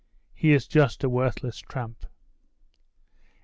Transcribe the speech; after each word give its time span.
"He 0.33 0.51
is 0.53 0.65
just 0.65 1.03
a 1.03 1.09
worthless 1.09 1.59
tramp." 1.59 2.07